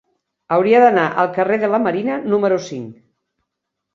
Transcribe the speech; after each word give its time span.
Hauria 0.55 0.79
d'anar 0.83 1.03
al 1.23 1.27
carrer 1.35 1.59
de 1.65 1.69
la 1.75 1.81
Marina 1.83 2.17
número 2.33 2.57
cinc. 2.71 2.99